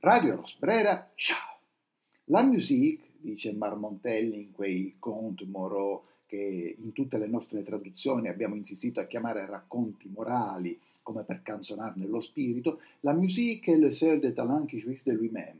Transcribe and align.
Radio 0.00 0.36
Rosbrera, 0.36 1.10
ciao! 1.16 1.58
La 2.26 2.44
musique, 2.44 3.14
dice 3.16 3.52
Marmontelli 3.52 4.42
in 4.42 4.52
quei 4.52 4.94
contes 5.00 5.48
Moreau 5.48 6.04
che 6.24 6.76
in 6.78 6.92
tutte 6.92 7.18
le 7.18 7.26
nostre 7.26 7.64
traduzioni 7.64 8.28
abbiamo 8.28 8.54
insistito 8.54 9.00
a 9.00 9.06
chiamare 9.06 9.44
racconti 9.44 10.08
morali, 10.08 10.78
come 11.02 11.24
per 11.24 11.42
canzonarne 11.42 12.06
lo 12.06 12.20
spirito, 12.20 12.80
la 13.00 13.12
musique 13.12 13.72
est 13.72 13.80
le 13.80 13.90
seul 13.90 14.20
des 14.20 14.34
talents 14.34 14.68
qui 14.68 14.78
jouissent 14.78 15.04
de 15.04 15.16
lui-même. 15.16 15.58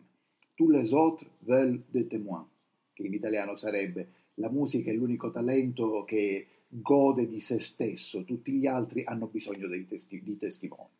Tous 0.55 0.71
les 0.71 0.93
autres 0.93 1.27
veulent 1.41 1.83
des 1.91 2.07
témoins, 2.07 2.47
che 2.93 3.03
in 3.03 3.15
italiano 3.15 3.57
sarebbe 3.57 4.07
la 4.35 4.51
musica 4.51 4.93
è 4.93 4.95
l'unico 4.95 5.33
talento 5.33 6.05
che 6.05 6.47
gode 6.69 7.27
di 7.27 7.41
se 7.41 7.59
stesso, 7.59 8.23
tutti 8.23 8.53
gli 8.53 8.69
altri 8.69 9.03
hanno 9.03 9.27
bisogno 9.27 9.69
testi- 9.89 10.23
di 10.23 10.37
testimoni. 10.37 10.91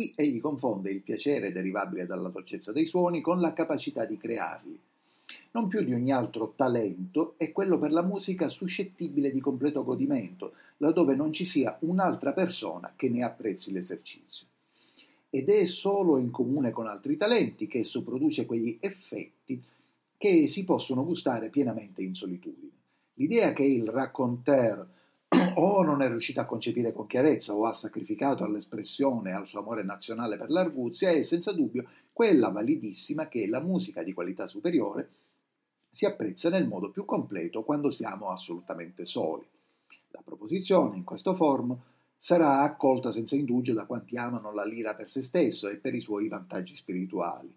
Qui 0.00 0.14
egli 0.16 0.40
confonde 0.40 0.90
il 0.90 1.02
piacere 1.02 1.52
derivabile 1.52 2.06
dalla 2.06 2.30
dolcezza 2.30 2.72
dei 2.72 2.86
suoni 2.86 3.20
con 3.20 3.38
la 3.38 3.52
capacità 3.52 4.06
di 4.06 4.16
crearli. 4.16 4.80
Non 5.50 5.68
più 5.68 5.84
di 5.84 5.92
ogni 5.92 6.10
altro 6.10 6.54
talento 6.56 7.34
è 7.36 7.52
quello 7.52 7.78
per 7.78 7.92
la 7.92 8.00
musica 8.00 8.48
suscettibile 8.48 9.30
di 9.30 9.40
completo 9.40 9.84
godimento, 9.84 10.54
laddove 10.78 11.14
non 11.14 11.34
ci 11.34 11.44
sia 11.44 11.76
un'altra 11.80 12.32
persona 12.32 12.94
che 12.96 13.10
ne 13.10 13.22
apprezzi 13.22 13.72
l'esercizio. 13.72 14.46
Ed 15.28 15.50
è 15.50 15.66
solo 15.66 16.16
in 16.16 16.30
comune 16.30 16.70
con 16.70 16.86
altri 16.86 17.18
talenti 17.18 17.66
che 17.66 17.80
esso 17.80 18.02
produce 18.02 18.46
quegli 18.46 18.78
effetti 18.80 19.62
che 20.16 20.48
si 20.48 20.64
possono 20.64 21.04
gustare 21.04 21.50
pienamente 21.50 22.00
in 22.00 22.14
solitudine. 22.14 22.72
L'idea 23.16 23.52
che 23.52 23.64
il 23.64 23.86
racconteur 23.86 24.88
o 25.54 25.82
non 25.82 26.02
è 26.02 26.08
riuscito 26.08 26.40
a 26.40 26.44
concepire 26.44 26.92
con 26.92 27.06
chiarezza 27.06 27.54
o 27.54 27.66
ha 27.66 27.72
sacrificato 27.72 28.44
all'espressione 28.44 29.30
e 29.30 29.34
al 29.34 29.46
suo 29.46 29.60
amore 29.60 29.82
nazionale 29.82 30.36
per 30.36 30.50
l'arguzia 30.50 31.10
è 31.10 31.22
senza 31.22 31.52
dubbio 31.52 31.88
quella 32.12 32.48
validissima 32.48 33.28
che 33.28 33.46
la 33.46 33.60
musica 33.60 34.02
di 34.02 34.12
qualità 34.12 34.46
superiore 34.46 35.08
si 35.92 36.04
apprezza 36.04 36.50
nel 36.50 36.68
modo 36.68 36.90
più 36.90 37.04
completo 37.04 37.62
quando 37.62 37.90
siamo 37.90 38.30
assolutamente 38.30 39.04
soli. 39.04 39.46
La 40.10 40.22
proposizione 40.24 40.96
in 40.96 41.04
questo 41.04 41.34
form 41.34 41.76
sarà 42.16 42.60
accolta 42.60 43.12
senza 43.12 43.36
indugio 43.36 43.72
da 43.72 43.86
quanti 43.86 44.16
amano 44.16 44.52
la 44.52 44.64
lira 44.64 44.94
per 44.94 45.08
se 45.08 45.22
stesso 45.22 45.68
e 45.68 45.76
per 45.76 45.94
i 45.94 46.00
suoi 46.00 46.28
vantaggi 46.28 46.76
spirituali. 46.76 47.52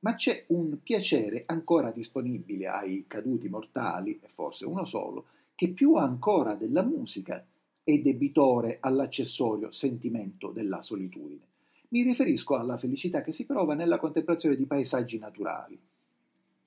Ma 0.00 0.14
c'è 0.14 0.44
un 0.48 0.78
piacere 0.82 1.42
ancora 1.46 1.90
disponibile 1.90 2.68
ai 2.68 3.04
caduti 3.08 3.48
mortali, 3.48 4.20
e 4.22 4.28
forse 4.28 4.64
uno 4.64 4.84
solo, 4.84 5.24
che 5.58 5.70
più 5.70 5.96
ancora 5.96 6.54
della 6.54 6.84
musica 6.84 7.44
è 7.82 7.98
debitore 7.98 8.76
all'accessorio 8.78 9.72
sentimento 9.72 10.52
della 10.52 10.82
solitudine. 10.82 11.40
Mi 11.88 12.04
riferisco 12.04 12.54
alla 12.54 12.76
felicità 12.76 13.22
che 13.22 13.32
si 13.32 13.44
prova 13.44 13.74
nella 13.74 13.98
contemplazione 13.98 14.54
di 14.54 14.66
paesaggi 14.66 15.18
naturali. 15.18 15.76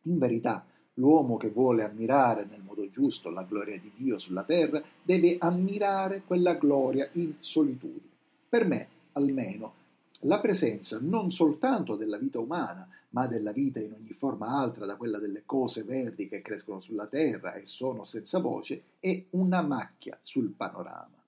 In 0.02 0.18
verità, 0.18 0.66
l'uomo 0.96 1.38
che 1.38 1.52
vuole 1.52 1.86
ammirare 1.86 2.44
nel 2.44 2.64
modo 2.64 2.90
giusto 2.92 3.30
la 3.30 3.44
gloria 3.44 3.80
di 3.80 3.94
Dio 3.96 4.20
sulla 4.20 4.44
terra 4.44 4.84
deve 5.02 5.38
ammirare 5.40 6.24
quella 6.28 6.56
gloria 6.56 7.08
in 7.14 7.36
solitudine. 7.40 8.10
Per 8.50 8.66
me, 8.66 8.88
almeno, 9.14 9.74
la 10.22 10.40
presenza 10.40 11.00
non 11.02 11.32
soltanto 11.32 11.96
della 11.96 12.18
vita 12.18 12.40
umana, 12.40 12.88
ma 13.10 13.28
della 13.28 13.52
vita 13.52 13.80
in 13.80 13.94
ogni 13.94 14.14
forma 14.14 14.48
altra 14.48 14.86
da 14.86 14.96
quella 14.96 15.18
delle 15.18 15.44
cose 15.46 15.84
verdi 15.84 16.28
che 16.28 16.42
crescono 16.42 16.80
sulla 16.80 17.08
terra 17.08 17.54
e 17.54 17.66
sono 17.66 18.04
senza 18.04 18.40
voce, 18.40 18.84
è 19.00 19.24
una 19.32 19.62
macchia 19.62 20.18
sul 20.22 20.52
panorama. 20.52 21.22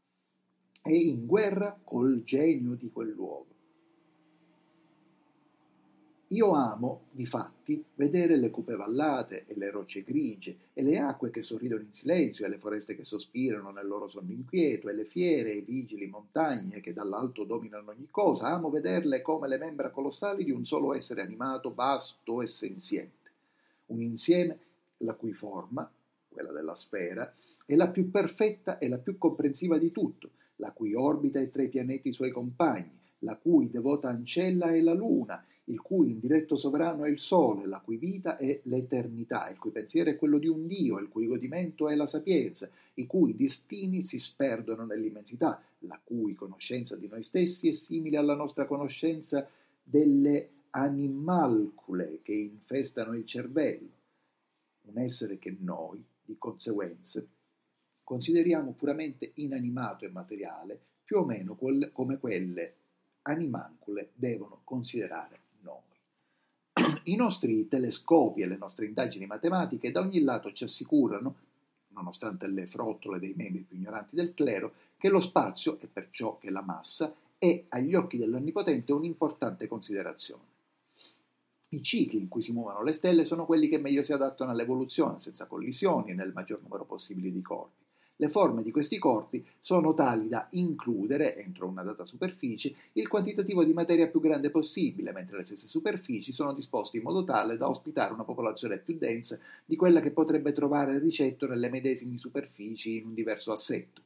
È 0.82 0.92
in 0.92 1.26
guerra 1.26 1.78
col 1.84 2.24
genio 2.24 2.76
di 2.76 2.92
quel 2.92 3.10
luogo. 3.10 3.53
Io 6.34 6.54
amo, 6.54 7.10
difatti, 7.12 7.86
vedere 7.94 8.38
le 8.38 8.50
cupe 8.50 8.76
vallate 8.76 9.46
e 9.46 9.54
le 9.56 9.70
rocce 9.70 10.02
grigie, 10.02 10.58
e 10.74 10.82
le 10.82 10.98
acque 10.98 11.30
che 11.30 11.44
sorridono 11.44 11.84
in 11.84 11.94
silenzio, 11.94 12.44
e 12.44 12.50
le 12.50 12.58
foreste 12.58 12.96
che 12.96 13.06
sospirano 13.06 13.70
nel 13.70 13.86
loro 13.86 14.08
sonno 14.08 14.32
inquieto, 14.32 14.90
e 14.90 14.94
le 14.94 15.06
fiere 15.06 15.54
e 15.54 15.62
vigili 15.62 16.08
montagne 16.08 16.82
che 16.82 16.92
dall'alto 16.92 17.44
dominano 17.44 17.92
ogni 17.92 18.08
cosa. 18.10 18.48
Amo 18.48 18.72
vederle 18.72 19.22
come 19.22 19.48
le 19.48 19.60
membra 19.60 19.92
colossali 19.92 20.44
di 20.44 20.50
un 20.50 20.66
solo 20.66 20.96
essere 20.96 21.22
animato, 21.22 21.72
vasto 21.72 22.42
e 22.42 22.48
senziente. 22.48 23.32
Un 23.88 24.02
insieme 24.02 24.58
la 24.98 25.14
cui 25.14 25.34
forma, 25.34 25.88
quella 26.28 26.52
della 26.52 26.74
sfera, 26.74 27.32
è 27.64 27.76
la 27.76 27.90
più 27.90 28.10
perfetta 28.10 28.80
e 28.80 28.90
la 28.90 28.98
più 28.98 29.20
comprensiva 29.20 29.78
di 29.78 29.92
tutto, 29.92 30.32
la 30.56 30.72
cui 30.72 30.96
orbita 30.96 31.40
è 31.40 31.52
tra 31.52 31.62
i 31.62 31.70
pianeti 31.70 32.12
suoi 32.12 32.32
compagni, 32.32 33.02
la 33.20 33.36
cui 33.36 33.70
devota 33.70 34.10
ancella 34.10 34.74
è 34.74 34.82
la 34.82 34.94
luna, 34.94 35.46
il 35.66 35.80
cui 35.80 36.12
indiretto 36.12 36.58
sovrano 36.58 37.06
è 37.06 37.10
il 37.10 37.20
sole, 37.20 37.66
la 37.68 37.80
cui 37.80 37.96
vita 37.96 38.36
è 38.38 38.60
l'eternità, 38.64 39.50
il 39.50 39.58
cui 39.58 39.72
pensiero 39.72 40.10
è 40.10 40.18
quello 40.18 40.38
di 40.38 40.48
un 40.48 40.68
Dio, 40.68 41.00
il 41.00 41.08
cui 41.08 41.26
godimento 41.26 41.88
è 41.88 41.96
la 41.96 42.08
sapienza, 42.08 42.70
i 42.96 43.06
cui 43.06 43.36
destini 43.36 44.02
si 44.02 44.20
sperdono 44.20 44.86
nell'immensità, 44.86 45.62
la 45.80 46.00
cui 46.04 46.34
conoscenza 46.34 46.96
di 46.98 47.08
noi 47.08 47.24
stessi 47.24 47.70
è 47.70 47.72
simile 47.72 48.18
alla 48.18 48.36
nostra 48.36 48.66
conoscenza 48.66 49.48
delle 49.82 50.50
animalcule 50.72 52.20
che 52.24 52.34
infestano 52.34 53.16
il 53.16 53.26
cervello, 53.26 53.92
un 54.88 54.98
essere 54.98 55.40
che 55.40 55.56
noi, 55.60 56.04
di 56.26 56.36
conseguenza, 56.38 57.24
consideriamo 58.04 58.74
puramente 58.74 59.32
inanimato 59.36 60.04
e 60.04 60.10
materiale, 60.10 60.78
più 61.06 61.20
o 61.20 61.26
meno 61.26 61.56
come 61.56 62.18
quelle 62.18 62.76
animancule 63.22 64.10
devono 64.14 64.60
considerare 64.66 65.43
i 67.04 67.16
nostri 67.16 67.68
telescopi 67.68 68.42
e 68.42 68.48
le 68.48 68.58
nostre 68.58 68.86
indagini 68.86 69.26
matematiche 69.26 69.92
da 69.92 70.02
ogni 70.02 70.22
lato 70.22 70.52
ci 70.54 70.64
assicurano, 70.64 71.36
nonostante 71.90 72.48
le 72.48 72.66
frottole 72.68 73.20
dei 73.20 73.34
membri 73.36 73.66
più 73.68 73.78
ignoranti 73.78 74.16
del 74.16 74.34
clero, 74.34 74.74
che 74.98 75.10
lo 75.10 75.20
spazio, 75.20 75.80
e 75.80 75.88
perciò 75.88 76.38
che 76.38 76.50
la 76.50 76.62
massa, 76.62 77.14
è 77.38 77.66
agli 77.70 77.94
occhi 77.94 78.18
dell'Onnipotente 78.18 78.94
un'importante 78.94 79.68
considerazione. 79.68 80.52
I 81.70 81.82
cicli 81.82 82.20
in 82.20 82.28
cui 82.28 82.42
si 82.42 82.52
muovono 82.52 82.84
le 82.84 82.94
stelle 82.94 83.26
sono 83.26 83.46
quelli 83.46 83.68
che 83.68 83.80
meglio 83.80 84.04
si 84.04 84.14
adattano 84.14 84.52
all'evoluzione, 84.52 85.20
senza 85.20 85.46
collisioni 85.46 86.12
e 86.12 86.14
nel 86.14 86.32
maggior 86.34 86.62
numero 86.62 86.86
possibile 86.86 87.32
di 87.32 87.42
corpi. 87.42 87.83
Le 88.16 88.30
forme 88.30 88.64
di 88.64 88.72
questi 88.72 88.98
corpi 88.98 89.46
sono 89.60 89.94
tali 89.94 90.28
da 90.28 90.48
includere, 90.52 91.36
entro 91.36 91.68
una 91.68 91.84
data 91.84 92.06
superficie, 92.06 92.74
il 92.94 93.08
quantitativo 93.08 93.64
di 93.64 93.74
materia 93.74 94.08
più 94.08 94.20
grande 94.20 94.50
possibile, 94.50 95.12
mentre 95.12 95.38
le 95.38 95.44
stesse 95.46 95.68
superfici 95.68 96.32
sono 96.32 96.54
disposte 96.54 96.98
in 96.98 97.04
modo 97.04 97.24
tale 97.24 97.58
da 97.58 97.68
ospitare 97.68 98.14
una 98.14 98.24
popolazione 98.24 98.80
più 98.80 98.98
densa 98.98 99.38
di 99.66 99.76
quella 99.76 100.00
che 100.00 100.12
potrebbe 100.12 100.54
trovare 100.54 101.00
ricetto 101.00 101.48
nelle 101.48 101.70
medesime 101.70 102.18
superfici 102.18 102.98
in 102.98 103.06
un 103.06 103.14
diverso 103.14 103.52
assetto. 103.52 104.02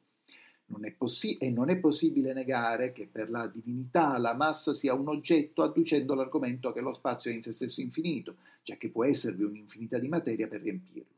Non 0.67 0.93
possi- 0.97 1.37
e 1.37 1.49
non 1.49 1.69
è 1.69 1.77
possibile 1.77 2.33
negare 2.33 2.91
che 2.91 3.07
per 3.11 3.29
la 3.29 3.47
divinità 3.47 4.17
la 4.17 4.33
massa 4.33 4.73
sia 4.73 4.93
un 4.93 5.07
oggetto 5.09 5.63
adducendo 5.63 6.13
l'argomento 6.13 6.71
che 6.73 6.81
lo 6.81 6.93
spazio 6.93 7.29
è 7.31 7.33
in 7.33 7.41
se 7.41 7.53
stesso 7.53 7.81
infinito, 7.81 8.35
già 8.63 8.75
che 8.77 8.89
può 8.89 9.05
esservi 9.05 9.43
un'infinità 9.43 9.97
di 9.99 10.07
materia 10.07 10.47
per 10.47 10.61
riempirlo. 10.61 11.16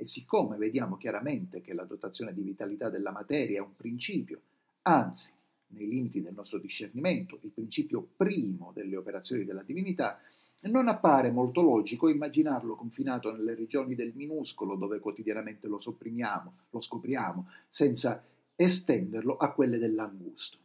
E 0.00 0.06
siccome 0.06 0.56
vediamo 0.56 0.96
chiaramente 0.96 1.60
che 1.60 1.74
la 1.74 1.84
dotazione 1.84 2.32
di 2.32 2.40
vitalità 2.40 2.88
della 2.88 3.10
materia 3.10 3.58
è 3.58 3.62
un 3.62 3.76
principio, 3.76 4.40
anzi, 4.84 5.30
nei 5.72 5.86
limiti 5.86 6.22
del 6.22 6.32
nostro 6.32 6.58
discernimento, 6.58 7.38
il 7.42 7.50
principio 7.50 8.08
primo 8.16 8.72
delle 8.74 8.96
operazioni 8.96 9.44
della 9.44 9.62
divinità, 9.62 10.18
non 10.62 10.88
appare 10.88 11.30
molto 11.30 11.60
logico 11.60 12.08
immaginarlo 12.08 12.76
confinato 12.76 13.30
nelle 13.30 13.54
regioni 13.54 13.94
del 13.94 14.14
minuscolo 14.14 14.74
dove 14.74 15.00
quotidianamente 15.00 15.68
lo 15.68 15.78
sopprimiamo, 15.78 16.54
lo 16.70 16.80
scopriamo, 16.80 17.50
senza 17.68 18.24
estenderlo 18.56 19.36
a 19.36 19.52
quelle 19.52 19.76
dell'angusto. 19.76 20.56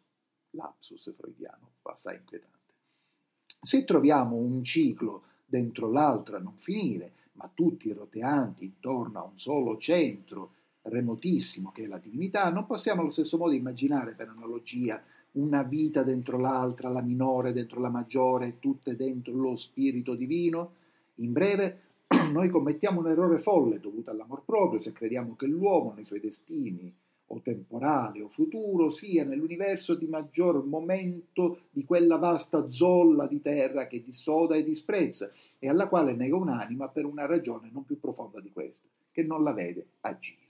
Lapsus 0.52 1.14
freudiano, 1.14 1.72
assai 1.82 2.16
inquietante. 2.16 2.74
Se 3.62 3.84
troviamo 3.84 4.38
un 4.38 4.64
ciclo 4.64 5.24
dentro 5.44 5.92
l'altro 5.92 6.38
a 6.38 6.40
non 6.40 6.56
finire, 6.56 7.16
ma 7.36 7.50
tutti 7.54 7.92
roteanti 7.92 8.66
intorno 8.66 9.20
a 9.20 9.24
un 9.24 9.38
solo 9.38 9.78
centro 9.78 10.52
remotissimo 10.84 11.72
che 11.72 11.84
è 11.84 11.88
la 11.88 11.98
divinità, 11.98 12.50
non 12.50 12.66
possiamo 12.66 13.02
allo 13.02 13.10
stesso 13.10 13.38
modo 13.38 13.54
immaginare 13.54 14.14
per 14.14 14.30
analogia 14.30 15.02
una 15.34 15.64
vita 15.64 16.04
dentro 16.04 16.38
l'altra, 16.38 16.90
la 16.90 17.02
minore 17.02 17.54
dentro 17.54 17.80
la 17.80 17.90
maggiore, 17.90 18.60
tutte 18.60 18.96
dentro 18.96 19.34
lo 19.34 19.58
spirito 19.58 20.16
divino? 20.16 20.74
In 21.16 21.32
breve, 21.32 21.82
noi 22.32 22.50
commettiamo 22.50 23.00
un 23.00 23.08
errore 23.08 23.40
folle 23.40 23.80
dovuto 23.80 24.12
all'amor 24.12 24.44
proprio 24.46 24.80
se 24.80 24.92
crediamo 24.92 25.36
che 25.36 25.48
l'uomo 25.48 25.94
nei 25.94 26.06
suoi 26.06 26.20
destini 26.20 26.94
o 27.36 27.42
temporale 27.42 28.22
o 28.22 28.30
futuro 28.30 28.90
sia 28.90 29.24
nell'universo 29.24 29.96
di 29.96 30.08
maggior 30.08 30.64
momento 30.66 31.64
di 31.70 31.84
quella 31.84 32.18
vasta 32.18 32.72
zolla 32.72 33.28
di 33.28 33.42
terra 33.42 33.88
che 33.88 34.04
dissoda 34.04 34.56
e 34.56 34.64
disprezza 34.64 35.32
e 35.60 35.70
alla 35.70 35.88
quale 35.88 36.14
nega 36.14 36.36
un'anima 36.36 36.88
per 36.88 37.06
una 37.06 37.26
ragione 37.26 37.70
non 37.72 37.86
più 37.86 38.00
profonda 38.00 38.40
di 38.40 38.52
questa, 38.52 38.88
che 39.12 39.24
non 39.24 39.44
la 39.44 39.52
vede 39.52 39.86
agire. 40.02 40.44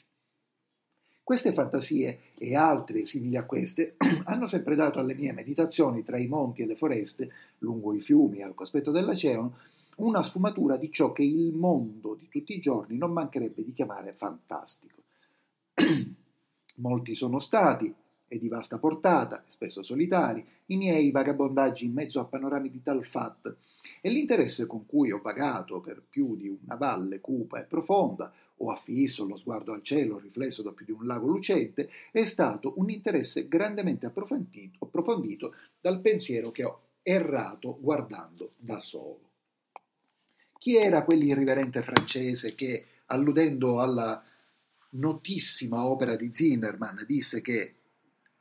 Queste 1.24 1.54
fantasie 1.54 2.20
e 2.38 2.56
altre 2.56 3.04
simili 3.04 3.36
a 3.36 3.46
queste 3.46 3.96
hanno 4.26 4.46
sempre 4.46 4.76
dato 4.76 5.00
alle 5.00 5.16
mie 5.16 5.34
meditazioni 5.34 6.04
tra 6.04 6.20
i 6.20 6.28
monti 6.28 6.62
e 6.62 6.68
le 6.68 6.76
foreste, 6.76 7.32
lungo 7.60 7.94
i 7.94 8.02
fiumi 8.02 8.40
e 8.40 8.44
al 8.44 8.54
cospetto 8.54 8.92
dell'oceano, 8.92 9.58
una 9.98 10.22
sfumatura 10.22 10.78
di 10.78 10.92
ciò 10.92 11.14
che 11.14 11.24
il 11.24 11.54
mondo 11.54 12.14
di 12.14 12.28
tutti 12.30 12.54
i 12.54 12.60
giorni 12.60 12.98
non 12.98 13.12
mancherebbe 13.12 13.64
di 13.64 13.74
chiamare 13.74 14.14
fantastico. 14.14 15.02
Molti 16.76 17.16
sono 17.16 17.40
stati, 17.40 17.94
e 18.28 18.40
di 18.40 18.48
vasta 18.48 18.78
portata, 18.78 19.44
spesso 19.48 19.84
solitari, 19.84 20.46
i 20.68 20.78
miei 20.78 21.12
vagabondaggi 21.12 21.86
in 21.86 21.94
mezzo 21.94 22.20
a 22.20 22.26
panorami 22.26 22.70
di 22.70 22.82
tal 22.82 23.06
fat, 23.06 23.56
e 24.02 24.10
l'interesse 24.10 24.66
con 24.66 24.86
cui 24.86 25.12
ho 25.12 25.20
vagato 25.22 25.80
per 25.80 26.02
più 26.08 26.36
di 26.36 26.48
una 26.48 26.76
valle 26.76 27.20
cupa 27.20 27.60
e 27.60 27.66
profonda, 27.66 28.34
o 28.58 28.72
affisso 28.72 29.26
lo 29.26 29.38
sguardo 29.38 29.74
al 29.74 29.84
cielo 29.84 30.18
riflesso 30.18 30.62
da 30.62 30.72
più 30.72 30.86
di 30.86 30.92
un 30.92 31.06
lago 31.06 31.28
lucente, 31.28 31.90
è 32.12 32.24
stato 32.24 32.74
un 32.78 32.90
interesse 32.90 33.48
grandemente 33.48 34.06
approfondito, 34.06 34.86
approfondito 34.86 35.54
dal 35.80 36.00
pensiero 36.00 36.52
che 36.52 36.64
ho 36.64 36.80
errato 37.04 37.78
guardando 37.80 38.52
da 38.58 38.80
solo. 38.80 39.20
Chi 40.58 40.78
era 40.78 41.04
quell'irriverente 41.04 41.84
francese 41.84 42.56
che, 42.56 42.86
alludendo 43.08 43.82
alla 43.82 44.24
notissima 44.92 45.86
opera 45.86 46.16
di 46.16 46.32
Zimmermann, 46.32 47.04
disse 47.06 47.42
che 47.42 47.76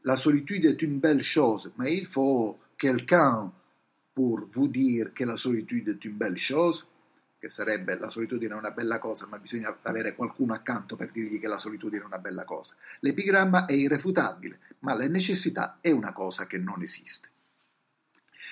la 0.03 0.17
solitude 0.17 0.69
est 0.69 0.83
une 0.83 0.99
belle 0.99 1.23
chose, 1.23 1.71
mais 1.77 1.95
il 1.95 2.07
faut 2.07 2.59
quelqu'un 2.79 3.51
pour 4.13 4.47
vous 4.51 4.69
dire 4.69 5.13
che 5.13 5.25
la 5.25 5.37
solitude 5.37 5.89
est 5.89 6.05
une 6.05 6.17
belle 6.17 6.39
chose, 6.39 6.87
che 7.39 7.49
sarebbe 7.51 7.99
la 7.99 8.09
solitudine 8.09 8.55
è 8.55 8.57
una 8.57 8.71
bella 8.71 8.99
cosa, 8.99 9.27
ma 9.27 9.39
bisogna 9.39 9.77
avere 9.83 10.15
qualcuno 10.15 10.55
accanto 10.55 10.97
per 10.97 11.11
dirgli 11.11 11.39
che 11.39 11.49
la 11.49 11.59
solitudine 11.59 12.03
è 12.03 12.07
una 12.07 12.19
bella 12.19 12.45
cosa. 12.45 12.75
L'epigramma 13.01 13.67
è 13.67 13.73
irrefutabile, 13.73 14.61
ma 14.81 14.95
la 14.95 15.07
necessità 15.07 15.79
è 15.81 15.91
una 15.91 16.13
cosa 16.13 16.47
che 16.47 16.59
non 16.59 16.83
esiste. 16.83 17.29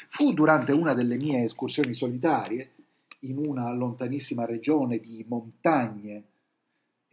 Fu 0.08 0.34
durante 0.34 0.72
una 0.72 0.92
delle 0.92 1.16
mie 1.16 1.44
escursioni 1.44 1.94
solitarie, 1.94 2.72
in 3.20 3.38
una 3.38 3.72
lontanissima 3.72 4.44
regione 4.44 4.98
di 4.98 5.24
montagne 5.26 6.24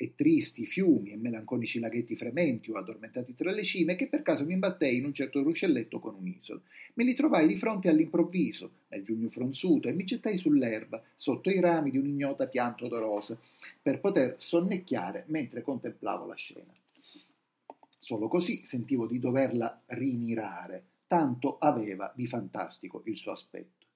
e 0.02 0.14
tristi 0.16 0.66
fiumi 0.66 1.12
e 1.12 1.18
melanconici 1.18 1.78
laghetti 1.78 2.16
frementi 2.16 2.72
o 2.72 2.76
addormentati 2.76 3.36
tra 3.36 3.52
le 3.52 3.64
cime, 3.64 3.98
che 3.98 4.08
per 4.08 4.22
caso 4.22 4.46
mi 4.46 4.54
imbattei 4.54 4.96
in 4.96 5.04
un 5.04 5.14
certo 5.14 5.44
ruscelletto 5.44 6.00
con 6.00 6.16
un'isola. 6.16 6.62
Me 6.94 7.04
li 7.04 7.14
trovai 7.14 7.48
di 7.48 7.58
fronte 7.58 7.90
all'improvviso, 7.90 8.72
nel 8.88 9.04
giugno 9.04 9.30
fronzuto, 9.30 9.90
e 9.90 9.94
mi 9.94 10.06
gettai 10.06 10.38
sull'erba, 10.38 11.04
sotto 11.18 11.50
i 11.50 11.60
rami 11.60 11.92
di 11.92 11.98
un'ignota 11.98 12.48
pianta 12.48 12.86
odorosa, 12.86 13.38
per 13.82 14.00
poter 14.00 14.36
sonnecchiare 14.38 15.26
mentre 15.28 15.62
contemplavo 15.62 16.26
la 16.26 16.36
scena. 16.36 16.74
Solo 18.00 18.30
così 18.30 18.62
sentivo 18.64 19.06
di 19.06 19.20
doverla 19.20 19.82
rimirare, 19.88 20.84
tanto 21.08 21.58
aveva 21.58 22.10
di 22.16 22.26
fantastico 22.26 23.02
il 23.06 23.18
suo 23.18 23.34
aspetto. 23.34 23.88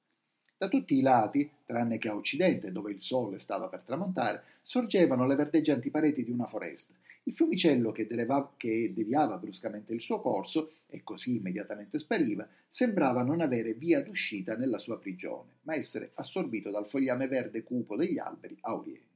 Da 0.57 0.67
tutti 0.67 0.97
i 0.97 1.01
lati, 1.01 1.50
tranne 1.65 1.97
che 1.97 2.09
a 2.09 2.15
occidente, 2.15 2.71
dove 2.71 2.91
il 2.91 3.01
sole 3.01 3.39
stava 3.39 3.67
per 3.67 3.81
tramontare, 3.81 4.44
sorgevano 4.63 5.27
le 5.27 5.35
verdeggianti 5.35 5.89
pareti 5.89 6.23
di 6.23 6.31
una 6.31 6.47
foresta. 6.47 6.94
Il 7.23 7.33
fiumicello 7.33 7.91
che, 7.91 8.07
dereva, 8.07 8.53
che 8.57 8.91
deviava 8.94 9.38
bruscamente 9.38 9.94
il 9.94 10.01
suo 10.01 10.19
corso, 10.21 10.71
e 10.88 11.03
così 11.03 11.35
immediatamente 11.35 12.00
spariva, 12.00 12.47
sembrava 12.69 13.23
non 13.23 13.41
avere 13.41 13.73
via 13.73 14.01
d'uscita 14.01 14.55
nella 14.55 14.79
sua 14.79 14.97
prigione, 14.97 15.51
ma 15.63 15.75
essere 15.75 16.11
assorbito 16.15 16.71
dal 16.71 16.88
fogliame 16.88 17.27
verde 17.27 17.63
cupo 17.63 17.95
degli 17.95 18.17
alberi 18.17 18.57
a 18.61 18.75
oriente 18.75 19.12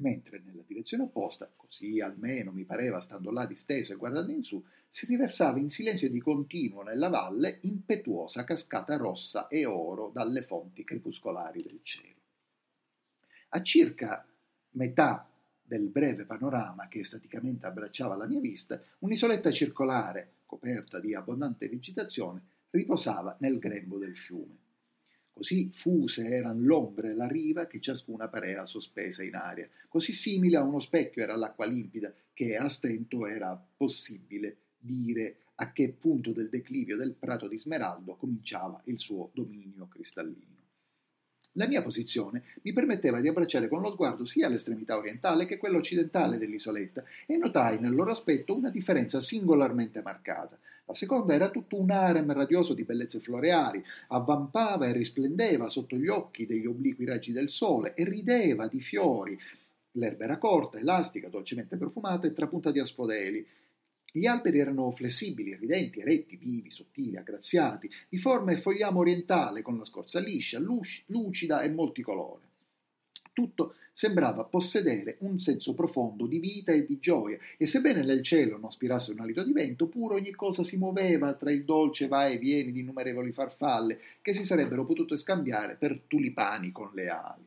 mentre 0.00 0.40
nella 0.44 0.62
direzione 0.66 1.04
opposta, 1.04 1.50
così 1.54 2.00
almeno 2.00 2.52
mi 2.52 2.64
pareva 2.64 3.00
stando 3.00 3.30
là 3.30 3.46
disteso 3.46 3.92
e 3.92 3.96
guardando 3.96 4.32
in 4.32 4.42
su, 4.42 4.62
si 4.88 5.06
riversava 5.06 5.58
in 5.58 5.70
silenzio 5.70 6.10
di 6.10 6.20
continuo 6.20 6.82
nella 6.82 7.08
valle 7.08 7.58
impetuosa 7.62 8.44
cascata 8.44 8.96
rossa 8.96 9.48
e 9.48 9.64
oro 9.64 10.10
dalle 10.12 10.42
fonti 10.42 10.84
crepuscolari 10.84 11.62
del 11.62 11.80
cielo. 11.82 12.18
A 13.50 13.62
circa 13.62 14.26
metà 14.72 15.28
del 15.62 15.88
breve 15.88 16.24
panorama 16.24 16.88
che 16.88 17.04
staticamente 17.04 17.66
abbracciava 17.66 18.16
la 18.16 18.26
mia 18.26 18.40
vista, 18.40 18.82
un'isoletta 19.00 19.52
circolare, 19.52 20.32
coperta 20.46 20.98
di 20.98 21.14
abbondante 21.14 21.68
vegetazione, 21.68 22.42
riposava 22.70 23.36
nel 23.40 23.58
grembo 23.58 23.98
del 23.98 24.16
fiume. 24.16 24.69
Così 25.40 25.70
fuse 25.72 26.26
eran 26.26 26.64
l'ombre 26.64 27.12
e 27.12 27.14
la 27.14 27.26
riva 27.26 27.66
che 27.66 27.80
ciascuna 27.80 28.28
parea 28.28 28.66
sospesa 28.66 29.22
in 29.22 29.34
aria. 29.34 29.66
Così 29.88 30.12
simile 30.12 30.58
a 30.58 30.62
uno 30.62 30.80
specchio 30.80 31.22
era 31.22 31.34
l'acqua 31.34 31.64
limpida 31.64 32.12
che 32.34 32.56
a 32.56 32.68
stento 32.68 33.26
era 33.26 33.58
possibile 33.74 34.56
dire 34.76 35.36
a 35.54 35.72
che 35.72 35.96
punto 35.98 36.32
del 36.32 36.50
declivio 36.50 36.98
del 36.98 37.14
prato 37.18 37.48
di 37.48 37.58
Smeraldo 37.58 38.16
cominciava 38.16 38.82
il 38.84 39.00
suo 39.00 39.30
dominio 39.32 39.88
cristallino. 39.88 40.58
La 41.52 41.66
mia 41.66 41.80
posizione 41.80 42.42
mi 42.60 42.74
permetteva 42.74 43.22
di 43.22 43.28
abbracciare 43.28 43.68
con 43.68 43.80
lo 43.80 43.92
sguardo 43.92 44.26
sia 44.26 44.46
l'estremità 44.46 44.98
orientale 44.98 45.46
che 45.46 45.56
quella 45.56 45.78
occidentale 45.78 46.36
dell'isoletta 46.36 47.02
e 47.24 47.38
notai 47.38 47.80
nel 47.80 47.94
loro 47.94 48.10
aspetto 48.10 48.54
una 48.54 48.68
differenza 48.68 49.22
singolarmente 49.22 50.02
marcata. 50.02 50.58
La 50.90 50.96
seconda 50.96 51.34
era 51.34 51.50
tutto 51.50 51.78
un 51.78 51.92
harem 51.92 52.32
radioso 52.32 52.74
di 52.74 52.82
bellezze 52.82 53.20
floreali, 53.20 53.80
avvampava 54.08 54.88
e 54.88 54.92
risplendeva 54.92 55.68
sotto 55.68 55.94
gli 55.94 56.08
occhi 56.08 56.46
degli 56.46 56.66
obliqui 56.66 57.04
raggi 57.04 57.30
del 57.30 57.48
sole 57.48 57.94
e 57.94 58.02
rideva 58.02 58.66
di 58.66 58.80
fiori. 58.80 59.38
L'erba 59.92 60.24
era 60.24 60.38
corta, 60.38 60.78
elastica, 60.78 61.28
dolcemente 61.28 61.76
profumata 61.76 62.26
e 62.26 62.32
trapunta 62.32 62.72
di 62.72 62.80
asfodeli. 62.80 63.46
Gli 64.10 64.26
alberi 64.26 64.58
erano 64.58 64.90
flessibili, 64.90 65.54
ridenti, 65.54 66.00
eretti, 66.00 66.34
vivi, 66.34 66.72
sottili, 66.72 67.16
aggraziati, 67.16 67.88
di 68.08 68.18
forma 68.18 68.50
e 68.50 68.56
fogliame 68.56 68.98
orientale, 68.98 69.62
con 69.62 69.78
la 69.78 69.84
scorza 69.84 70.18
liscia, 70.18 70.58
lucida 70.58 71.60
e 71.60 71.68
multicolore. 71.68 72.48
Tutto 73.32 73.76
sembrava 74.00 74.44
possedere 74.44 75.18
un 75.18 75.38
senso 75.38 75.74
profondo 75.74 76.24
di 76.24 76.38
vita 76.38 76.72
e 76.72 76.86
di 76.86 76.98
gioia, 76.98 77.36
e 77.58 77.66
sebbene 77.66 78.02
nel 78.02 78.22
cielo 78.22 78.56
non 78.56 78.72
spirasse 78.72 79.12
un 79.12 79.20
alito 79.20 79.44
di 79.44 79.52
vento, 79.52 79.88
pure 79.88 80.14
ogni 80.14 80.30
cosa 80.30 80.64
si 80.64 80.78
muoveva 80.78 81.34
tra 81.34 81.52
il 81.52 81.66
dolce 81.66 82.08
va 82.08 82.26
e 82.26 82.38
vieni 82.38 82.72
di 82.72 82.80
innumerevoli 82.80 83.30
farfalle 83.30 84.00
che 84.22 84.32
si 84.32 84.46
sarebbero 84.46 84.86
potute 84.86 85.18
scambiare 85.18 85.74
per 85.74 86.00
tulipani 86.06 86.72
con 86.72 86.88
le 86.94 87.08
ali. 87.10 87.44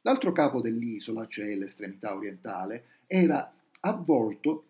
L'altro 0.00 0.32
capo 0.32 0.60
dell'isola, 0.60 1.28
cioè 1.28 1.54
l'estremità 1.54 2.16
orientale, 2.16 2.86
era 3.06 3.54
avvolto 3.78 4.64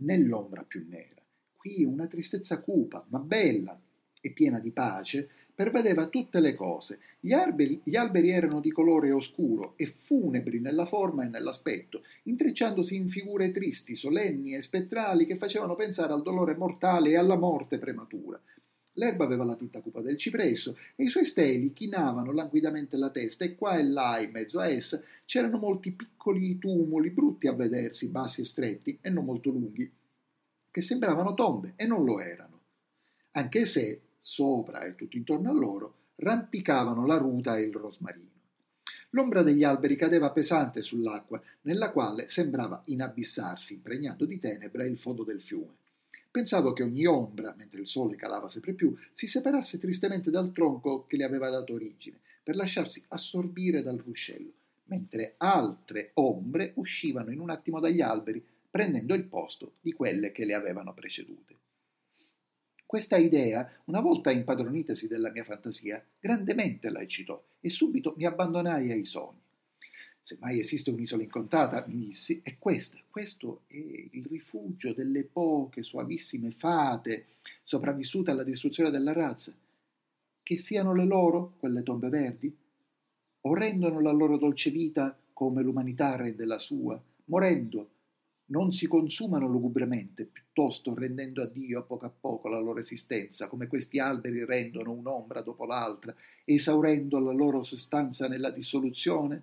nell'ombra 0.00 0.62
più 0.62 0.84
nera. 0.86 1.22
Qui 1.56 1.84
una 1.84 2.06
tristezza 2.06 2.58
cupa, 2.60 3.02
ma 3.08 3.18
bella 3.18 3.80
e 4.20 4.28
piena 4.28 4.58
di 4.58 4.72
pace, 4.72 5.26
pervadeva 5.54 6.08
tutte 6.08 6.40
le 6.40 6.54
cose. 6.54 6.98
Gli 7.20 7.32
alberi, 7.32 7.80
gli 7.84 7.96
alberi, 7.96 8.30
erano 8.30 8.60
di 8.60 8.72
colore 8.72 9.12
oscuro 9.12 9.74
e 9.76 9.86
funebri 9.86 10.58
nella 10.60 10.84
forma 10.84 11.24
e 11.24 11.28
nell'aspetto, 11.28 12.02
intrecciandosi 12.24 12.96
in 12.96 13.08
figure 13.08 13.52
tristi, 13.52 13.94
solenni 13.94 14.54
e 14.54 14.62
spettrali 14.62 15.26
che 15.26 15.36
facevano 15.36 15.76
pensare 15.76 16.12
al 16.12 16.22
dolore 16.22 16.54
mortale 16.56 17.10
e 17.10 17.16
alla 17.16 17.36
morte 17.36 17.78
prematura. 17.78 18.40
L'erba 18.96 19.24
aveva 19.24 19.44
la 19.44 19.56
tinta 19.56 19.80
cupa 19.80 20.00
del 20.00 20.16
cipresso 20.16 20.76
e 20.94 21.04
i 21.04 21.08
suoi 21.08 21.24
steli 21.24 21.72
chinavano 21.72 22.32
languidamente 22.32 22.96
la 22.96 23.10
testa 23.10 23.44
e 23.44 23.56
qua 23.56 23.76
e 23.76 23.82
là, 23.82 24.20
in 24.20 24.30
mezzo 24.30 24.60
a 24.60 24.68
essa, 24.68 25.02
c'erano 25.24 25.58
molti 25.58 25.90
piccoli 25.90 26.58
tumuli, 26.58 27.10
brutti 27.10 27.48
a 27.48 27.52
vedersi, 27.52 28.08
bassi 28.08 28.42
e 28.42 28.44
stretti 28.44 28.98
e 29.00 29.10
non 29.10 29.24
molto 29.24 29.50
lunghi, 29.50 29.90
che 30.70 30.80
sembravano 30.80 31.34
tombe 31.34 31.72
e 31.74 31.86
non 31.86 32.04
lo 32.04 32.20
erano, 32.20 32.60
anche 33.32 33.66
se, 33.66 34.00
sopra 34.24 34.84
e 34.84 34.94
tutto 34.94 35.18
intorno 35.18 35.50
a 35.50 35.52
loro, 35.52 35.94
rampicavano 36.16 37.04
la 37.04 37.18
ruta 37.18 37.58
e 37.58 37.64
il 37.64 37.74
rosmarino. 37.74 38.30
L'ombra 39.10 39.42
degli 39.42 39.62
alberi 39.62 39.96
cadeva 39.96 40.30
pesante 40.30 40.80
sull'acqua, 40.80 41.40
nella 41.62 41.90
quale 41.90 42.28
sembrava 42.30 42.82
inabissarsi, 42.86 43.74
impregnando 43.74 44.24
di 44.24 44.40
tenebra 44.40 44.84
il 44.84 44.98
fondo 44.98 45.24
del 45.24 45.42
fiume. 45.42 45.76
Pensavo 46.30 46.72
che 46.72 46.82
ogni 46.82 47.04
ombra, 47.04 47.54
mentre 47.56 47.82
il 47.82 47.86
sole 47.86 48.16
calava 48.16 48.48
sempre 48.48 48.72
più, 48.72 48.96
si 49.12 49.26
separasse 49.26 49.78
tristemente 49.78 50.30
dal 50.30 50.52
tronco 50.52 51.04
che 51.06 51.16
le 51.16 51.24
aveva 51.24 51.50
dato 51.50 51.74
origine, 51.74 52.18
per 52.42 52.56
lasciarsi 52.56 53.04
assorbire 53.08 53.82
dal 53.82 53.98
ruscello, 53.98 54.52
mentre 54.86 55.34
altre 55.36 56.10
ombre 56.14 56.72
uscivano 56.76 57.30
in 57.30 57.40
un 57.40 57.50
attimo 57.50 57.78
dagli 57.78 58.00
alberi, 58.00 58.44
prendendo 58.70 59.14
il 59.14 59.24
posto 59.24 59.74
di 59.80 59.92
quelle 59.92 60.32
che 60.32 60.44
le 60.44 60.54
avevano 60.54 60.94
precedute. 60.94 61.54
Questa 62.94 63.16
idea, 63.16 63.68
una 63.86 63.98
volta 63.98 64.30
impadronitasi 64.30 65.08
della 65.08 65.32
mia 65.32 65.42
fantasia, 65.42 66.00
grandemente 66.20 66.90
la 66.90 67.00
eccitò 67.00 67.42
e 67.58 67.68
subito 67.68 68.14
mi 68.16 68.24
abbandonai 68.24 68.92
ai 68.92 69.04
sogni. 69.04 69.40
Se 70.22 70.36
mai 70.38 70.60
esiste 70.60 70.90
un'isola 70.90 71.24
incontata, 71.24 71.84
mi 71.88 71.96
dissi, 71.96 72.40
è 72.44 72.56
questa. 72.56 72.96
Questo 73.10 73.62
è 73.66 73.74
il 73.74 74.24
rifugio 74.26 74.92
delle 74.92 75.24
poche 75.24 75.82
suavissime 75.82 76.52
fate 76.52 77.26
sopravvissute 77.64 78.30
alla 78.30 78.44
distruzione 78.44 78.92
della 78.92 79.12
razza. 79.12 79.52
Che 80.40 80.56
siano 80.56 80.94
le 80.94 81.04
loro, 81.04 81.54
quelle 81.58 81.82
tombe 81.82 82.08
verdi? 82.08 82.56
O 83.40 83.54
rendono 83.54 84.00
la 84.00 84.12
loro 84.12 84.38
dolce 84.38 84.70
vita 84.70 85.18
come 85.32 85.64
l'umanità 85.64 86.14
rende 86.14 86.44
la 86.44 86.60
sua, 86.60 87.02
morendo 87.24 87.93
non 88.46 88.72
si 88.72 88.86
consumano 88.86 89.46
lugubremente, 89.46 90.24
piuttosto 90.24 90.94
rendendo 90.94 91.42
a 91.42 91.46
Dio 91.46 91.78
a 91.78 91.82
poco 91.82 92.06
a 92.06 92.10
poco 92.10 92.48
la 92.48 92.58
loro 92.58 92.80
esistenza, 92.80 93.48
come 93.48 93.66
questi 93.66 93.98
alberi 93.98 94.44
rendono 94.44 94.92
un'ombra 94.92 95.40
dopo 95.40 95.64
l'altra, 95.64 96.14
esaurendo 96.44 97.18
la 97.18 97.32
loro 97.32 97.62
sostanza 97.62 98.28
nella 98.28 98.50
dissoluzione? 98.50 99.42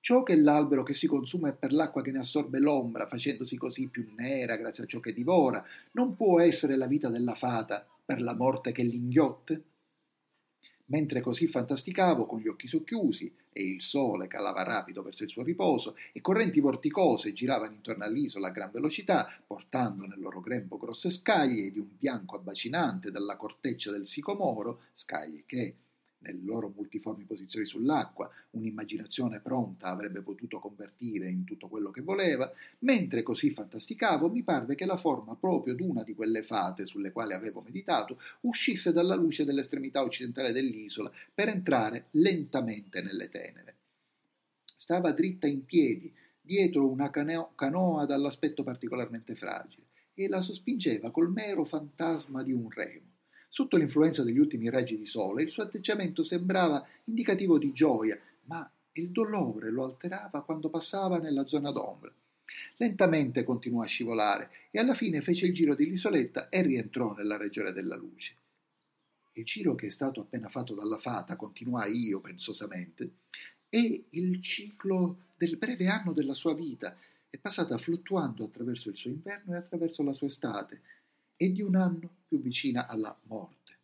Ciò 0.00 0.22
che 0.22 0.36
l'albero 0.36 0.82
che 0.82 0.92
si 0.92 1.06
consuma 1.06 1.48
è 1.48 1.54
per 1.54 1.72
l'acqua 1.72 2.02
che 2.02 2.10
ne 2.10 2.18
assorbe 2.18 2.58
l'ombra, 2.58 3.06
facendosi 3.06 3.56
così 3.56 3.88
più 3.88 4.12
nera 4.16 4.56
grazie 4.56 4.84
a 4.84 4.86
ciò 4.86 5.00
che 5.00 5.14
divora, 5.14 5.64
non 5.92 6.14
può 6.14 6.40
essere 6.40 6.76
la 6.76 6.86
vita 6.86 7.08
della 7.08 7.34
fata 7.34 7.86
per 8.04 8.20
la 8.20 8.34
morte 8.34 8.72
che 8.72 8.82
l'inghiotte? 8.82 9.62
Mentre 10.86 11.22
così 11.22 11.46
fantasticavo 11.46 12.26
con 12.26 12.40
gli 12.40 12.48
occhi 12.48 12.68
socchiusi 12.68 13.34
e 13.52 13.64
il 13.64 13.80
sole 13.80 14.26
calava 14.26 14.62
rapido 14.62 15.02
verso 15.02 15.24
il 15.24 15.30
suo 15.30 15.42
riposo 15.42 15.96
e 16.12 16.20
correnti 16.20 16.60
vorticose 16.60 17.32
giravano 17.32 17.72
intorno 17.72 18.04
all'isola 18.04 18.48
a 18.48 18.50
gran 18.50 18.70
velocità, 18.70 19.26
portando 19.46 20.04
nel 20.04 20.20
loro 20.20 20.40
grembo 20.40 20.76
grosse 20.76 21.10
scaglie 21.10 21.70
di 21.70 21.78
un 21.78 21.88
bianco 21.96 22.36
abbacinante 22.36 23.10
dalla 23.10 23.36
corteccia 23.36 23.90
del 23.90 24.06
sicomoro, 24.06 24.82
scaglie 24.92 25.44
che, 25.46 25.76
nelle 26.24 26.42
loro 26.42 26.72
multiformi 26.74 27.24
posizioni 27.24 27.66
sull'acqua, 27.66 28.30
un'immaginazione 28.50 29.40
pronta 29.40 29.88
avrebbe 29.88 30.20
potuto 30.20 30.58
convertire 30.58 31.28
in 31.28 31.44
tutto 31.44 31.68
quello 31.68 31.90
che 31.90 32.00
voleva, 32.00 32.50
mentre 32.80 33.22
così 33.22 33.50
fantasticavo 33.50 34.30
mi 34.30 34.42
parve 34.42 34.74
che 34.74 34.86
la 34.86 34.96
forma 34.96 35.36
proprio 35.36 35.74
d'una 35.74 36.02
di 36.02 36.14
quelle 36.14 36.42
fate 36.42 36.86
sulle 36.86 37.12
quali 37.12 37.34
avevo 37.34 37.60
meditato 37.60 38.18
uscisse 38.42 38.92
dalla 38.92 39.14
luce 39.14 39.44
dell'estremità 39.44 40.02
occidentale 40.02 40.52
dell'isola 40.52 41.12
per 41.32 41.48
entrare 41.48 42.06
lentamente 42.12 43.02
nelle 43.02 43.28
tenebre. 43.28 43.74
Stava 44.64 45.12
dritta 45.12 45.46
in 45.46 45.64
piedi, 45.64 46.12
dietro 46.40 46.88
una 46.88 47.10
canoa 47.10 48.04
dall'aspetto 48.06 48.62
particolarmente 48.62 49.34
fragile, 49.34 49.86
e 50.14 50.28
la 50.28 50.40
sospingeva 50.40 51.10
col 51.10 51.30
mero 51.30 51.64
fantasma 51.64 52.42
di 52.42 52.52
un 52.52 52.70
remo. 52.70 53.13
Sotto 53.54 53.76
l'influenza 53.76 54.24
degli 54.24 54.40
ultimi 54.40 54.68
raggi 54.68 54.98
di 54.98 55.06
sole, 55.06 55.44
il 55.44 55.48
suo 55.48 55.62
atteggiamento 55.62 56.24
sembrava 56.24 56.84
indicativo 57.04 57.56
di 57.56 57.72
gioia, 57.72 58.18
ma 58.46 58.68
il 58.94 59.10
dolore 59.10 59.70
lo 59.70 59.84
alterava 59.84 60.42
quando 60.42 60.68
passava 60.68 61.18
nella 61.18 61.46
zona 61.46 61.70
d'ombra. 61.70 62.12
Lentamente 62.78 63.44
continuò 63.44 63.82
a 63.82 63.86
scivolare 63.86 64.50
e 64.72 64.80
alla 64.80 64.94
fine 64.94 65.20
fece 65.20 65.46
il 65.46 65.54
giro 65.54 65.76
dell'isoletta 65.76 66.48
e 66.48 66.62
rientrò 66.62 67.14
nella 67.14 67.36
regione 67.36 67.70
della 67.70 67.94
luce. 67.94 68.34
Il 69.34 69.44
giro 69.44 69.76
che 69.76 69.86
è 69.86 69.90
stato 69.90 70.22
appena 70.22 70.48
fatto 70.48 70.74
dalla 70.74 70.98
fata, 70.98 71.36
continuai 71.36 71.96
io 71.96 72.18
pensosamente, 72.18 73.18
è 73.68 74.00
il 74.10 74.42
ciclo 74.42 75.26
del 75.36 75.58
breve 75.58 75.86
anno 75.86 76.12
della 76.12 76.34
sua 76.34 76.54
vita, 76.54 76.98
è 77.30 77.38
passata 77.38 77.78
fluttuando 77.78 78.46
attraverso 78.46 78.88
il 78.88 78.96
suo 78.96 79.10
inverno 79.10 79.54
e 79.54 79.58
attraverso 79.58 80.02
la 80.02 80.12
sua 80.12 80.26
estate, 80.26 80.80
e 81.36 81.52
di 81.52 81.62
un 81.62 81.76
anno 81.76 82.22
più 82.34 82.40
vicina 82.40 82.88
alla 82.88 83.16
morte, 83.26 83.78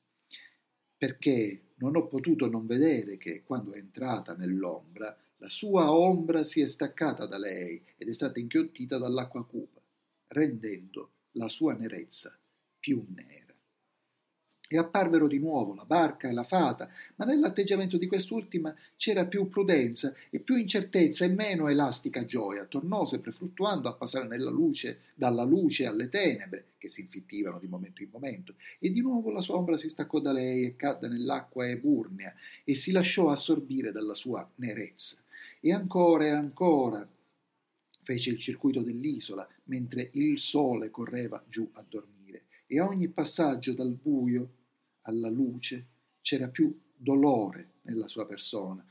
perché 0.96 1.74
non 1.76 1.94
ho 1.94 2.08
potuto 2.08 2.48
non 2.48 2.66
vedere 2.66 3.16
che 3.16 3.44
quando 3.44 3.72
è 3.72 3.78
entrata 3.78 4.34
nell'ombra 4.34 5.16
la 5.36 5.48
sua 5.48 5.92
ombra 5.92 6.44
si 6.44 6.60
è 6.60 6.66
staccata 6.66 7.26
da 7.26 7.38
lei 7.38 7.82
ed 7.96 8.08
è 8.08 8.12
stata 8.12 8.40
inghiottita 8.40 8.98
dall'acqua 8.98 9.46
cupa, 9.46 9.80
rendendo 10.28 11.12
la 11.32 11.48
sua 11.48 11.74
nerezza 11.74 12.36
più 12.78 13.06
nera 13.14 13.49
e 14.72 14.78
apparvero 14.78 15.26
di 15.26 15.40
nuovo 15.40 15.74
la 15.74 15.84
barca 15.84 16.28
e 16.28 16.32
la 16.32 16.44
fata, 16.44 16.88
ma 17.16 17.24
nell'atteggiamento 17.24 17.96
di 17.96 18.06
quest'ultima 18.06 18.72
c'era 18.96 19.24
più 19.24 19.48
prudenza 19.48 20.14
e 20.30 20.38
più 20.38 20.54
incertezza 20.54 21.24
e 21.24 21.28
meno 21.28 21.66
elastica 21.66 22.24
gioia. 22.24 22.66
Tornò 22.66 23.04
sempre 23.04 23.32
fluttuando 23.32 23.88
a 23.88 23.94
passare 23.94 24.38
luce, 24.38 25.00
dalla 25.16 25.42
luce 25.42 25.86
alle 25.86 26.08
tenebre, 26.08 26.66
che 26.78 26.88
si 26.88 27.00
infittivano 27.00 27.58
di 27.58 27.66
momento 27.66 28.04
in 28.04 28.10
momento, 28.12 28.54
e 28.78 28.92
di 28.92 29.00
nuovo 29.00 29.32
la 29.32 29.40
sua 29.40 29.56
ombra 29.56 29.76
si 29.76 29.88
staccò 29.88 30.20
da 30.20 30.30
lei 30.30 30.64
e 30.64 30.76
cadde 30.76 31.08
nell'acqua 31.08 31.68
eburnea 31.68 32.32
e 32.62 32.76
si 32.76 32.92
lasciò 32.92 33.30
assorbire 33.30 33.90
dalla 33.90 34.14
sua 34.14 34.48
nerezza. 34.54 35.16
E 35.58 35.72
ancora 35.72 36.26
e 36.26 36.28
ancora 36.28 37.04
fece 38.04 38.30
il 38.30 38.38
circuito 38.38 38.82
dell'isola, 38.82 39.48
mentre 39.64 40.10
il 40.12 40.38
sole 40.38 40.90
correva 40.90 41.42
giù 41.48 41.68
a 41.72 41.84
dormire, 41.88 42.44
e 42.68 42.78
a 42.78 42.86
ogni 42.86 43.08
passaggio 43.08 43.72
dal 43.72 43.90
buio 44.00 44.58
alla 45.02 45.28
luce, 45.28 45.86
c'era 46.20 46.48
più 46.48 46.78
dolore 46.94 47.74
nella 47.82 48.06
sua 48.06 48.26
persona, 48.26 48.84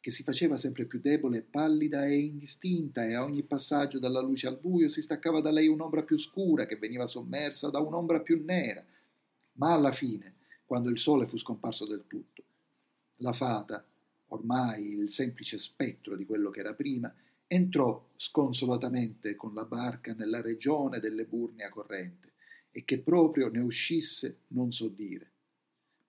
che 0.00 0.10
si 0.10 0.24
faceva 0.24 0.56
sempre 0.56 0.84
più 0.84 1.00
debole, 1.00 1.42
pallida 1.42 2.04
e 2.06 2.18
indistinta, 2.18 3.04
e 3.04 3.14
a 3.14 3.22
ogni 3.22 3.44
passaggio 3.44 4.00
dalla 4.00 4.20
luce 4.20 4.48
al 4.48 4.58
buio 4.58 4.90
si 4.90 5.00
staccava 5.00 5.40
da 5.40 5.52
lei 5.52 5.68
un'ombra 5.68 6.02
più 6.02 6.18
scura 6.18 6.66
che 6.66 6.76
veniva 6.76 7.06
sommersa 7.06 7.70
da 7.70 7.78
un'ombra 7.78 8.20
più 8.20 8.42
nera. 8.44 8.84
Ma 9.54 9.72
alla 9.72 9.92
fine, 9.92 10.34
quando 10.64 10.88
il 10.88 10.98
sole 10.98 11.26
fu 11.26 11.38
scomparso 11.38 11.86
del 11.86 12.04
tutto, 12.08 12.42
la 13.18 13.32
fata, 13.32 13.86
ormai 14.28 14.90
il 14.90 15.12
semplice 15.12 15.58
spettro 15.60 16.16
di 16.16 16.26
quello 16.26 16.50
che 16.50 16.60
era 16.60 16.74
prima, 16.74 17.14
entrò 17.46 18.08
sconsolatamente 18.16 19.36
con 19.36 19.54
la 19.54 19.64
barca 19.64 20.14
nella 20.14 20.40
regione 20.40 20.98
delle 20.98 21.26
burne 21.26 21.62
a 21.62 21.70
corrente, 21.70 22.32
e 22.72 22.84
che 22.84 22.98
proprio 22.98 23.48
ne 23.48 23.60
uscisse 23.60 24.38
non 24.48 24.72
so 24.72 24.88
dire 24.88 25.31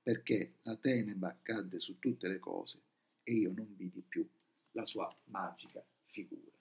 perché 0.04 0.56
la 0.64 0.76
tenebra 0.76 1.36
cadde 1.42 1.80
su 1.80 1.98
tutte 1.98 2.28
le 2.28 2.40
cose 2.40 2.80
e 3.24 3.34
io 3.34 3.52
non 3.56 3.74
vidi 3.76 4.04
più 4.08 4.28
la 4.72 4.86
sua 4.86 5.12
magica 5.26 5.84
figura. 6.06 6.52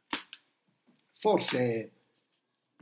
Forse 1.19 1.91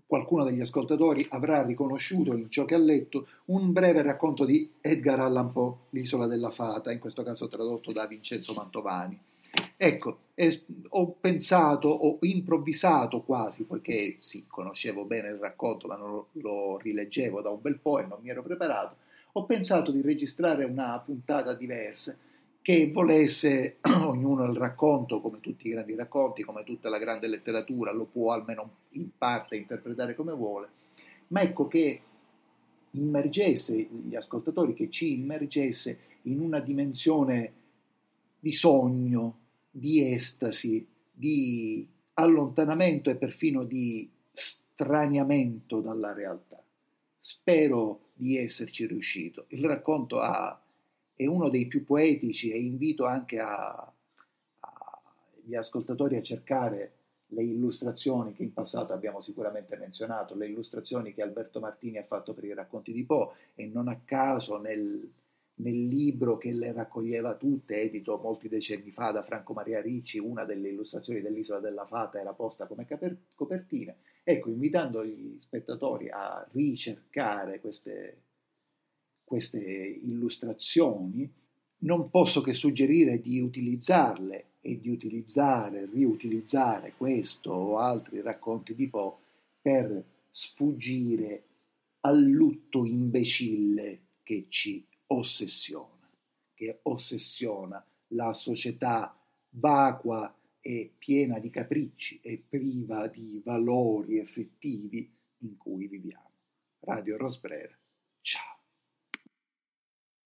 qualcuno 0.06 0.44
degli 0.44 0.60
ascoltatori 0.60 1.26
avrà 1.30 1.62
riconosciuto 1.62 2.36
in 2.36 2.50
ciò 2.50 2.64
che 2.64 2.74
ha 2.74 2.78
letto 2.78 3.28
un 3.46 3.72
breve 3.72 4.02
racconto 4.02 4.44
di 4.44 4.70
Edgar 4.80 5.20
Allan 5.20 5.52
Poe, 5.52 5.76
L'isola 5.90 6.26
della 6.26 6.50
fata, 6.50 6.90
in 6.90 6.98
questo 6.98 7.22
caso 7.22 7.48
tradotto 7.48 7.92
da 7.92 8.06
Vincenzo 8.06 8.52
Mantovani. 8.52 9.18
Ecco, 9.76 10.18
es- 10.34 10.64
ho 10.88 11.12
pensato, 11.12 11.88
ho 11.88 12.18
improvvisato 12.22 13.22
quasi, 13.22 13.64
poiché 13.64 14.16
sì, 14.20 14.46
conoscevo 14.46 15.04
bene 15.04 15.28
il 15.28 15.36
racconto, 15.36 15.86
ma 15.86 15.96
non 15.96 16.10
lo, 16.10 16.28
lo 16.32 16.78
rileggevo 16.78 17.40
da 17.40 17.50
un 17.50 17.60
bel 17.60 17.78
po' 17.78 18.00
e 18.00 18.06
non 18.06 18.18
mi 18.20 18.30
ero 18.30 18.42
preparato, 18.42 18.96
ho 19.32 19.44
pensato 19.44 19.90
di 19.90 20.00
registrare 20.00 20.64
una 20.64 20.98
puntata 21.00 21.54
diversa 21.54 22.16
che 22.62 22.90
volesse 22.92 23.78
ognuno 24.02 24.44
il 24.44 24.56
racconto, 24.56 25.20
come 25.20 25.40
tutti 25.40 25.68
i 25.68 25.70
grandi 25.70 25.94
racconti, 25.94 26.42
come 26.42 26.64
tutta 26.64 26.88
la 26.88 26.98
grande 26.98 27.26
letteratura, 27.26 27.92
lo 27.92 28.04
può 28.04 28.32
almeno 28.32 28.70
in 28.90 29.08
parte 29.16 29.56
interpretare 29.56 30.14
come 30.14 30.32
vuole, 30.32 30.68
ma 31.28 31.40
ecco 31.40 31.68
che 31.68 32.02
immergesse 32.92 33.88
gli 34.04 34.14
ascoltatori, 34.14 34.74
che 34.74 34.90
ci 34.90 35.12
immergesse 35.12 35.98
in 36.22 36.40
una 36.40 36.58
dimensione 36.58 37.52
di 38.38 38.52
sogno, 38.52 39.38
di 39.70 40.12
estasi, 40.12 40.86
di 41.12 41.86
allontanamento 42.14 43.10
e 43.10 43.16
perfino 43.16 43.64
di 43.64 44.10
straniamento 44.32 45.80
dalla 45.80 46.12
realtà. 46.12 46.62
Spero 47.20 48.09
di 48.20 48.36
esserci 48.36 48.86
riuscito. 48.86 49.46
Il 49.48 49.64
racconto 49.64 50.20
ha, 50.20 50.60
è 51.14 51.24
uno 51.24 51.48
dei 51.48 51.66
più 51.66 51.84
poetici 51.84 52.52
e 52.52 52.58
invito 52.58 53.06
anche 53.06 53.38
a, 53.38 53.92
a, 54.60 55.02
gli 55.42 55.54
ascoltatori 55.54 56.16
a 56.16 56.22
cercare 56.22 56.92
le 57.28 57.42
illustrazioni 57.42 58.34
che 58.34 58.42
in 58.42 58.52
passato 58.52 58.92
abbiamo 58.92 59.22
sicuramente 59.22 59.76
menzionato, 59.76 60.34
le 60.34 60.48
illustrazioni 60.48 61.14
che 61.14 61.22
Alberto 61.22 61.60
Martini 61.60 61.96
ha 61.96 62.04
fatto 62.04 62.34
per 62.34 62.44
i 62.44 62.52
racconti 62.52 62.92
di 62.92 63.04
Poe 63.04 63.32
e 63.54 63.66
non 63.66 63.88
a 63.88 63.98
caso 64.04 64.58
nel, 64.58 65.10
nel 65.62 65.86
libro 65.86 66.38
che 66.38 66.52
le 66.52 66.72
raccoglieva 66.72 67.34
tutte, 67.36 67.80
edito 67.80 68.18
molti 68.18 68.48
decenni 68.48 68.90
fa 68.90 69.10
da 69.10 69.22
Franco 69.22 69.52
Maria 69.52 69.80
Ricci, 69.80 70.18
una 70.18 70.44
delle 70.44 70.68
illustrazioni 70.68 71.20
dell'Isola 71.20 71.60
della 71.60 71.86
Fata 71.86 72.18
era 72.18 72.32
posta 72.32 72.66
come 72.66 72.86
copertina. 73.34 73.94
Ecco, 74.22 74.50
invitando 74.50 75.04
gli 75.04 75.38
spettatori 75.40 76.08
a 76.08 76.46
ricercare 76.52 77.60
queste, 77.60 78.16
queste 79.24 79.58
illustrazioni, 79.60 81.30
non 81.82 82.10
posso 82.10 82.40
che 82.40 82.52
suggerire 82.52 83.20
di 83.20 83.40
utilizzarle 83.40 84.44
e 84.60 84.78
di 84.78 84.90
utilizzare, 84.90 85.88
riutilizzare 85.90 86.92
questo 86.96 87.50
o 87.50 87.78
altri 87.78 88.20
racconti 88.20 88.74
di 88.74 88.88
Poe 88.88 89.14
per 89.62 90.04
sfuggire 90.30 91.42
al 92.00 92.20
lutto 92.20 92.84
imbecille 92.84 93.98
che 94.22 94.46
ci 94.48 94.84
ossessiona, 95.12 96.08
che 96.54 96.80
ossessiona 96.82 97.84
la 98.08 98.32
società 98.32 99.16
vacua 99.50 100.34
e 100.60 100.92
piena 100.98 101.38
di 101.38 101.50
capricci 101.50 102.20
e 102.22 102.42
priva 102.46 103.06
di 103.06 103.40
valori 103.44 104.18
effettivi 104.18 105.10
in 105.38 105.56
cui 105.56 105.86
viviamo. 105.86 106.30
Radio 106.80 107.16
Rosbrera, 107.16 107.76
ciao. 108.20 108.59